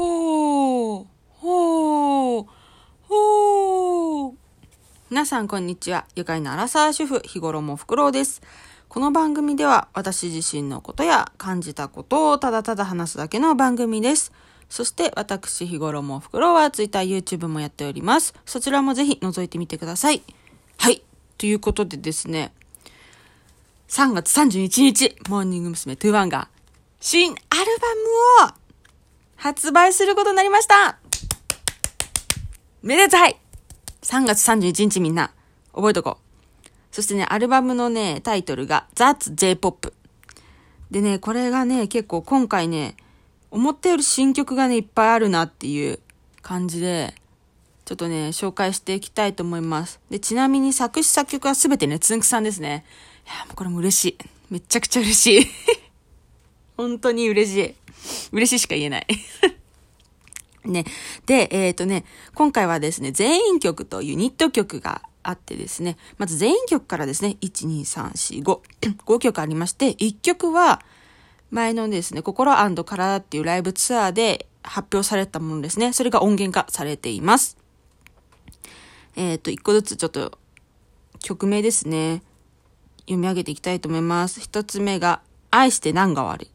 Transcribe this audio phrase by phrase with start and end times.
[0.00, 1.06] ほー、
[1.40, 2.46] ほー、
[3.02, 4.32] ほー。
[5.10, 6.06] 皆さんこんにちは。
[6.16, 8.40] 愉快なアラサー主婦、日頃もふくろうです。
[8.88, 14.32] この番組では私自身のことや感じたことをただただ話すだけの番組です。
[14.70, 18.32] そして私日頃もふくろうは Twitter、YouTube もやっております。
[18.46, 20.22] そちらもぜひ覗いてみてください。
[20.78, 21.02] はい。
[21.36, 22.54] ということでですね、
[23.88, 25.92] 3月31日、モーニング娘。
[25.92, 26.48] 21が
[27.00, 27.38] 新アル
[28.40, 28.59] バムを
[29.40, 30.98] 発売することになりました
[32.82, 33.36] めでたい
[34.02, 35.32] !3 月31日みんな、
[35.74, 36.68] 覚えとこう。
[36.92, 39.94] そしてね、アルバムのね、タイトルが That's J-POP。
[40.90, 42.96] でね、これがね、結構今回ね、
[43.50, 46.00] 思ったより新曲がね、いっぱいあるなっていう
[46.42, 47.14] 感じで、
[47.86, 50.00] ちょっとね、紹介していきたいと思います。
[50.10, 52.84] で、ちなみに作詞作曲はすべてね、つんくさんですね。
[53.26, 54.18] いや、もうこれも嬉しい。
[54.50, 55.46] めちゃくちゃ嬉しい。
[56.76, 57.74] 本当に嬉しい。
[58.32, 59.06] 嬉しいしか言えない。
[60.64, 60.84] ね。
[61.26, 62.04] で、えっ、とね、
[62.34, 70.82] 今回はですね、全員曲とユニット曲があってですね、まず全員曲からですね、1、2、3、4、5、 5曲ありまして、1曲は、
[71.50, 75.92] 前のですね、心体っていうライブツアーで発表されたものですね。
[75.92, 77.56] それが音源化されています。
[79.16, 80.38] えっ、と、1個ずつちょっと
[81.18, 82.22] 曲名ですね。
[83.00, 84.40] 読み上げていきたいと思います。
[84.40, 86.50] 一つ目が、愛して何が悪い。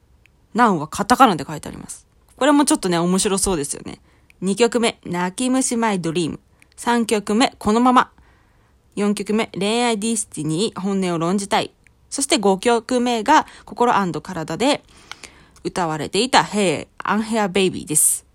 [0.55, 2.07] 何はカタカナで書いてあります。
[2.37, 3.99] これもちょっとね、面白そうですよね。
[4.41, 6.39] 二曲目、泣き虫 My Dream。
[6.75, 8.11] 三曲目、このまま。
[8.95, 11.71] 四曲目、恋愛 Destiny、本音を論じたい。
[12.09, 14.83] そして五曲目が、心体で
[15.65, 18.25] 歌われていた、Hey, Unfair Baby です。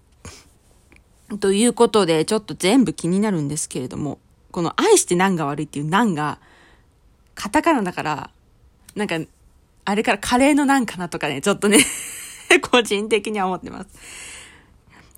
[1.40, 4.18] ということで、ちょっと全部気になるんですけれども、
[4.50, 6.38] この愛して何が悪いっていう何が、
[7.34, 8.30] カタカナだから、
[8.94, 9.18] なんか、
[9.84, 11.78] あれからカレーのなんかなとかね、ちょっとね、
[12.70, 13.88] 個人的には思ってます。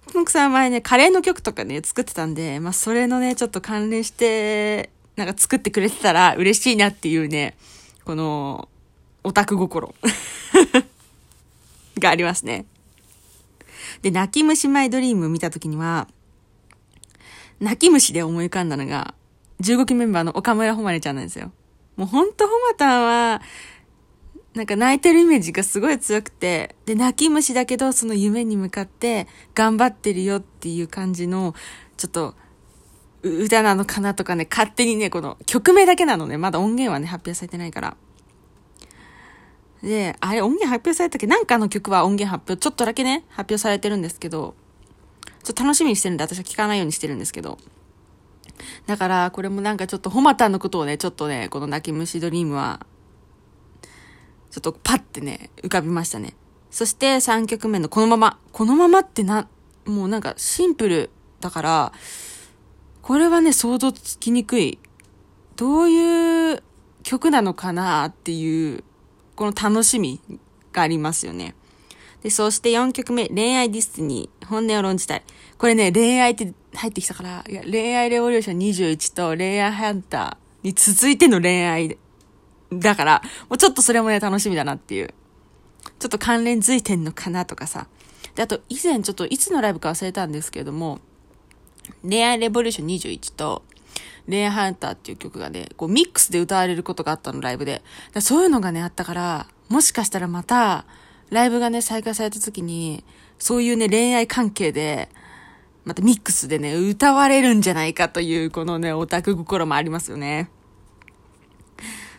[0.07, 7.57] つんくさん前ね、カレーの曲とかね、作ってたんで、まあ、それのね、ちょっと関連して、なんか作ってくれてたら嬉しいなっていうね、
[8.05, 8.69] この、
[9.25, 9.95] オタク心
[11.99, 12.67] がありますね。
[14.03, 16.09] で、泣き虫マイドリーム見たときには、
[17.61, 19.15] 泣き虫で思い浮かんだのが、
[19.61, 21.53] 15期メンバーの岡村ほまれちゃんなんですよ。
[21.97, 23.43] もうほんとほまたんは、
[24.55, 31.55] なんか泣いてるイメージがすごい強くて、で、泣き虫だけど、その夢に向かって頑張ってるよっていう感じの、
[31.97, 32.35] ちょっと、
[33.23, 37.97] 歌なのかなとかね、勝手にね、この曲名だけなのね、まだ音源はね、発表されてないから。
[39.83, 41.27] で、あれ音源発表されたっけ？
[41.27, 44.55] なんかの曲は音源発表、ちょっとだけね、発表されてるんですけど、
[45.45, 47.59] ちょっと楽しみにしてるんで、私は聞かないようにしてるんですけど。
[48.87, 52.85] だから、これもなんかちょっと、ホマタンのことをね、ちょっとね、この泣き虫ドリームは、
[54.53, 56.35] ちょっとパッてね、浮かびましたね。
[56.71, 58.39] そして3曲目のこのまま。
[58.53, 59.49] このままってな、
[59.87, 61.93] もうなんかシンプルだから、
[63.01, 64.79] これはね、想像つきにくい。
[65.57, 66.63] どういう
[67.03, 68.85] 曲なのかなっていう、
[69.37, 70.21] この楽しみ
[70.71, 71.55] がありますよね。
[72.23, 75.23] で、そして4曲目、恋愛 Destiny、本音を論じたい。
[75.57, 81.97] これね、恋愛って入ってきたから、いや、恋愛レボリューション21と恋愛ハンターに続いての恋愛
[82.81, 85.15] だから、もうちょっとそれもね、楽しみだなっていう。
[85.99, 87.87] ちょっと関連づいてんのかなとかさ。
[88.35, 91.01] で、あと、以前ちょっといつのライブか忘れたんですけれども、
[92.03, 93.63] 恋愛レボリューション21と、
[94.29, 97.83] 恋愛ハンターっていう曲がね、こうミックスで歌われることがあったの、ライブで。
[98.13, 100.87] だそういうのがね、あったから、もしかしたらまた、
[101.31, 103.05] ライブがね、再開された時に、
[103.39, 105.09] そういうね、恋愛関係で、
[105.85, 110.51] またミックスでね、歌われるんじゃないかという、このね、オタク心もありますよね。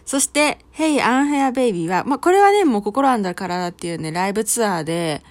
[0.05, 5.23] そして、Hey Unhair Baby は、まあ、これはね、もう心あんだからっていうね、ライブツアーで、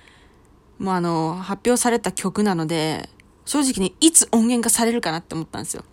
[0.79, 3.09] もうあの、発表された曲なので、
[3.45, 5.85] 正直ね、いつ音源化されるかなって思ったんですよ。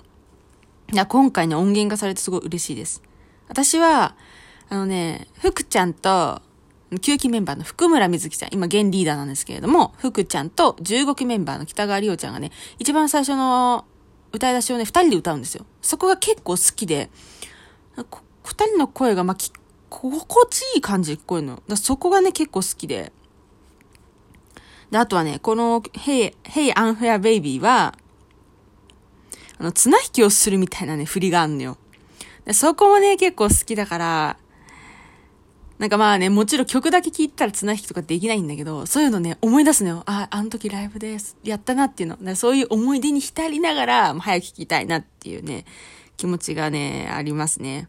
[0.91, 3.03] いや、今回ね、音源化されてすごい嬉しいです。
[3.47, 4.15] 私は、
[4.69, 6.41] あのね、福ちゃんと、
[6.91, 13.85] 9期メンバーの福村瑞希ちゃん、今現リーダーなんですけれども、福ちゃんと15期メンバーの北川里央ちゃんがね、一番最初の
[14.31, 15.65] 歌い出しをね、二人で歌うんですよ。
[15.81, 17.09] そこが結構好きで、
[18.49, 19.51] 二人の声が、まあ、き、
[19.89, 21.61] 心地いい感じで聞こえるの。
[21.67, 23.13] だそこがね、結構好きで。
[24.89, 27.95] で、あとはね、この、Hey, Hey Unfair Baby は、
[29.59, 31.77] あの、綱引きをするみたいなね、振りがあんのよ。
[32.45, 34.37] でそこもね、結構好きだから、
[35.77, 40.03] なんかまあね、もちろん曲だけ聴いたら綱引きとかできないんだけど、そういうのね、思い出すのよ。
[40.07, 41.37] あ、あの時ライブです。
[41.43, 42.35] やったなっていうの。
[42.35, 45.65] そういう思い出に浸りながら、も早く聴きたいなっていうね、
[46.17, 47.87] 気持ちがね、ありますね。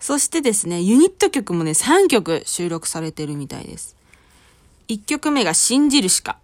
[0.00, 3.96] そしてですね、ユニット曲もね、3曲収録されてるみたいです。
[4.88, 6.38] 1曲目が信じるしか。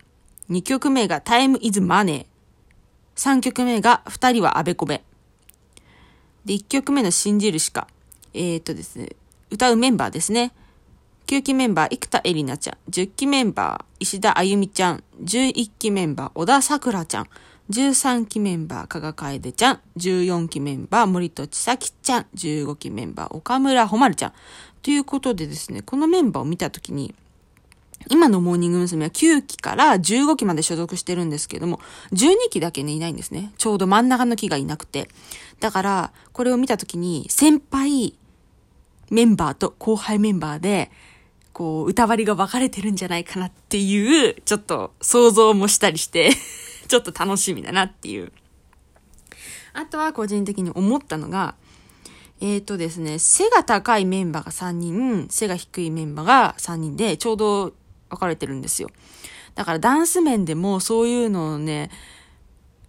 [0.51, 2.27] 2曲目が Time is Money。
[3.17, 5.03] 3曲目が2人はあべこべ。
[6.45, 7.89] で、1曲目の信じるしか。
[8.35, 9.17] えー、っとですね、
[9.51, 10.53] 歌うメンバーですね。
[11.27, 12.77] 9期メンバー、生田絵里奈ちゃん。
[12.91, 15.03] 10期メンバー、石田あゆみちゃん。
[15.25, 17.27] 11期メンバー、小田桜ちゃん。
[17.71, 19.81] 13期メンバー、加賀楓ちゃん。
[19.97, 22.27] 14期メンバー、森戸千咲ちゃん。
[22.35, 24.33] 15期メンバー、岡村ほまるちゃん。
[24.83, 27.15] ということでですね、このメンバーを見たときに、
[28.09, 29.07] 今のモーニング娘。
[29.07, 31.81] は9期から15期まで所属してるんですけども、
[32.13, 33.53] 12期だけね、いないんですね。
[33.59, 35.09] ちょうど真ん中の期がいなくて。
[35.59, 38.15] だから、これを見たときに、先輩
[39.11, 40.93] メンバーと後輩メンバーで、
[41.53, 46.31] こう、歌割りが分かれてるんじゃないかなっていう、ちょっと想像もしたりして
[46.87, 48.33] ちょっと楽しみだなっていう。
[49.73, 51.55] あとは個人的に思ったのが、
[52.41, 57.73] えっ、ー、とですね、背が高いメンバーが3人、背が低いメンバーが3人で、ちょうど
[58.11, 58.91] 分かれてるんですよ。
[59.55, 61.91] だからダンス面でもそういうのをね、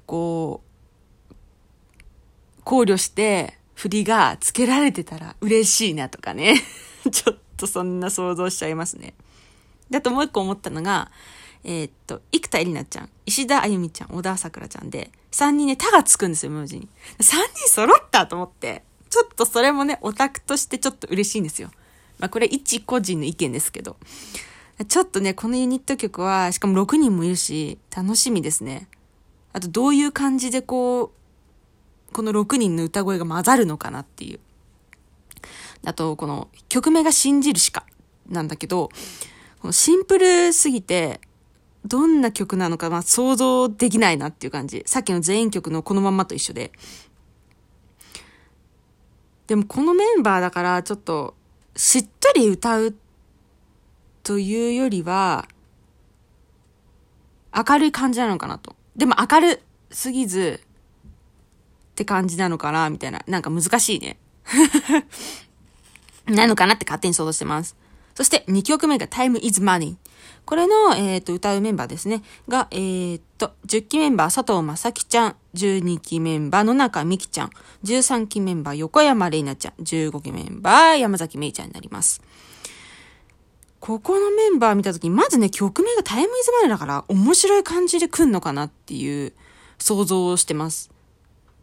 [0.05, 1.33] こう、
[2.63, 6.61] 考慮して振りがつけられてたら嬉しいなとかね。
[7.09, 9.13] ちょっとそんな想像しちゃいますね。
[9.89, 11.09] で、あともう一個思ったのが、
[11.63, 16.87] えー、っと、生田絵里奈ちゃん、石田あゆみちゃん、小田桜ちゃんで、3人ね、他がつくんですよ、文字に。
[17.19, 21.71] 3人揃ったと思って、ちょっとそれもね、オタクとしてちょっと嬉しいんですよ。
[22.19, 23.97] まあこれ一個人の意見ですけど。
[24.87, 28.87] ちょっとね、このユニット曲は、しかも6人もいるし、楽しみですね。
[29.51, 34.39] あと、どういう感じでこう、この6人の歌声が混ざるのかなっていう。
[35.83, 37.85] あと、この曲名が信じるしか、
[38.29, 38.89] なんだけど、
[39.61, 41.21] このシンプルすぎて、
[41.87, 44.83] どんな曲なのか、まあ、想像できないなっていう感じ。
[44.85, 46.71] さっきの全員曲のこのまんまと一緒で。
[49.47, 51.33] でもこのメンバーだからちょっと
[51.75, 52.95] しっとり歌う
[54.23, 55.47] というよりは、
[57.55, 58.75] 明るい感じなのかなと。
[58.95, 63.23] でも明るすぎずって感じなのかなみたいな。
[63.27, 64.17] なんか難しいね。
[66.27, 67.75] なのかなって勝手に想像してます。
[68.15, 69.95] そして2曲目が Time is Money。
[70.45, 72.23] これの、えっ、ー、と、歌うメンバーですね。
[72.47, 77.49] が、えー、と、10期メンバー佐藤正樹ちゃん、12期メンバー野中美希ちゃん、
[77.83, 82.21] 13期メンバー横山玲奈ちゃん、15期メンバー山崎芽衣ちゃんになります。
[83.79, 89.33] ここのメンバー見たときに、まずね、曲名がタイムイズマネーだから、面白い感じで来んのかなっていう
[89.77, 90.91] 想像をしてます。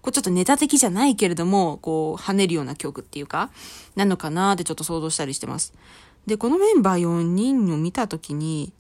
[0.01, 3.51] これちょっとネタ的じゃないけれども、こう、跳ねるような曲っていうか、
[3.97, 5.73] なのかなってちょっと想像したりしてます。
[6.27, 8.73] で、このメンバー4人を見たときに、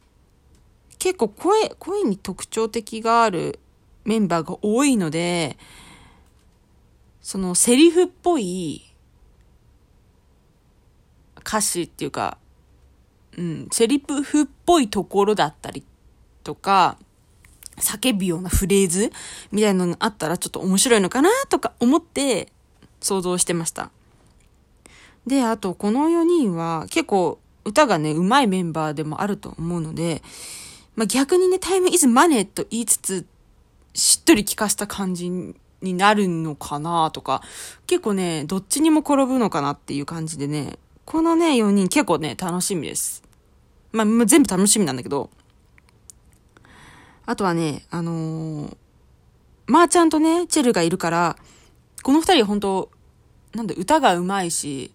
[0.98, 3.60] 結構声、声に特徴的がある
[4.04, 5.58] メンバーが多いので、
[7.20, 8.94] そのセリフっぽい
[11.38, 12.38] 歌詞っていうか、
[13.36, 15.84] うん、セリフっぽいところだったり
[16.42, 16.96] とか、
[17.76, 19.12] 叫ぶようなフレーズ
[19.50, 22.52] みたいなのがあったらちょっと面白いのかなとか思って
[23.00, 23.90] 想像してました。
[25.26, 30.22] で、あとこの4人は結構歌がね、上手いメンバーでもあると思うので、
[30.96, 33.26] まあ、逆にね、タイムイズマネーと言いつつ、
[33.94, 37.42] しっとり聞かした感じになるのかなとか、
[37.86, 43.22] 結構ね、どっちにも転ぶのかなっていう感じでね、このね、4人結構ね、楽しみです。
[43.92, 45.30] まあ、全部楽しみなんだけど、
[47.26, 48.76] あとはね、あのー、
[49.66, 51.36] まーちゃんとね、チェルがいるから、
[52.02, 52.90] この二人本当
[53.54, 54.92] なんで歌が上手いし、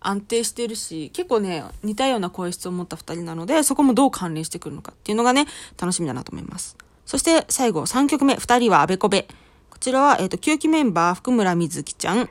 [0.00, 5.46] 安定してるし、結構ね、似たような声質を持った二人なので、そこもどう関連してくるのかっていうのがね、
[5.80, 6.76] 楽しみだなと思います。
[7.06, 9.28] そして最後、3曲目、二人はあべこべ。
[9.68, 12.28] こちらは、えっ、ー、と、9期メンバー、福村瑞希ちゃん。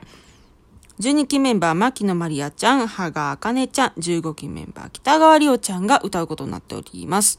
[1.00, 3.92] 12期メンバー、牧野まりあちゃん、羽賀あかねちゃん。
[3.98, 7.38] 15期メンバー、北川りおちゃんが歌うことになっております。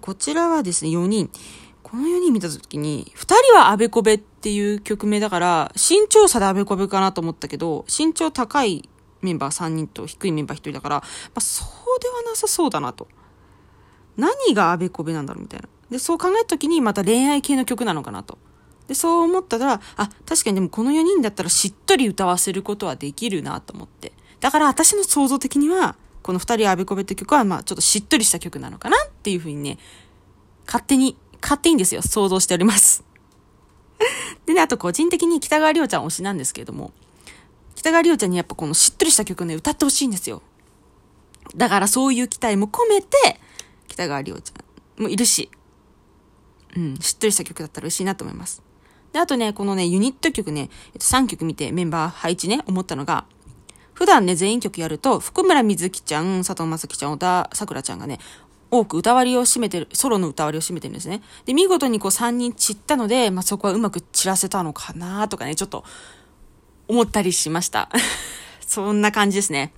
[0.00, 1.30] こちらはですね、4人。
[1.82, 8.88] この4人見たときに、2人はあべこべっていう曲名だから、身長差であべこべかなと思ったけど、身長高い
[9.22, 13.08] メンバー3人と低いメンバー1人だから、まあ、そうではなさそうだなと。
[14.16, 15.68] 何があべこべなんだろうみたいな。
[15.90, 18.38] で、そう考えた時にまた恋愛系の曲なのかなと。
[18.88, 24.12] で、そう思ったら、あ、確かにでもこの4人だったらしっとり歌わせることはできるなと思って。
[24.40, 29.78] だから私の想像的には、この2人あべこべって曲は、まあちょっとしっとりした曲なのかなっていうふうにね、
[30.66, 33.04] 勝手に、勝手にですよ、想像しております。
[34.46, 36.92] でね、あと個人的に北川りょうちゃん推しなんですけれども、
[37.82, 40.40] 北川りおちゃんにやっぱこのしっとりした曲ね、歌ってほしいんですよ。
[41.56, 43.40] だからそういう期待も込めて、
[43.88, 45.50] 北川りおちゃんもいるし、
[46.76, 48.62] うん、しっとりした曲だったら嬉しいなと思います。
[49.12, 53.24] で、あとね、このね、ユニット曲ね、3曲見てメンバー配置ね、思ったのが、
[53.94, 58.20] 普段ね、全員曲やると、福村瑞希ちゃん、佐藤正樹ちゃん、小田桜ちゃんがね、
[58.70, 61.20] 多く歌割りを占めてる、ソロの歌割りを占めてるんですね。
[61.46, 65.84] で、見事にこう3人散ったので、まあ、そこはうまく散らせたのかなとかね、ちょっと
[66.88, 67.88] 思ったりしました。
[68.66, 69.72] そんな感じですね。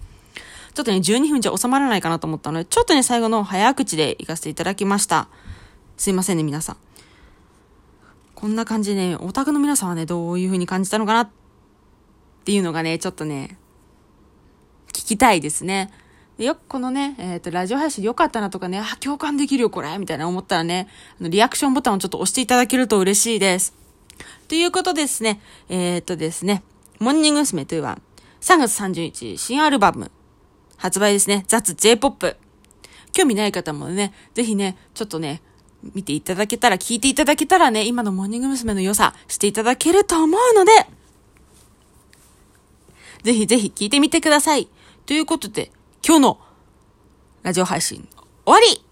[0.74, 5.28] ちょっとね、12分じゃ収まらないかなと思ったので、ちょっとね、最後の早口で行かせていただきました。
[5.96, 6.76] すいませんね、皆さん。
[8.34, 11.30] こんな感じでね、オタクの皆さんはね、どういう風に感じたのかなっ
[12.44, 13.56] ていうのがね、ちょっとね、
[14.88, 15.92] 聞きたいですね。
[16.38, 20.88] でよくこのね、えっ、ー、と、ラジオ配信良かったなとかね、あ、共感できるよ、これみたいな思ったらね、
[21.20, 23.72] あのリアクションボタンをちょっと押していただけると嬉しいです。
[24.48, 26.64] ということですね、えっ、ー、とですね、
[26.98, 27.66] モーニング娘。
[27.66, 27.98] というは、
[28.40, 30.10] 3月30日、新アルバム、
[30.76, 32.36] 発売ですね、雑 J-POP。
[33.12, 35.40] 興味ない方もね、ぜひね、ちょっとね、
[35.94, 38.74] 見ていただけたら、聞いていただけたらね、今のモーニング娘。
[38.74, 40.72] の良さ、していただけると思うので、
[43.22, 44.68] ぜひぜひ聞いてみてください。
[45.06, 45.70] ということで、
[46.06, 46.38] 今日の
[47.42, 48.08] ラジオ配信
[48.44, 48.84] 終わり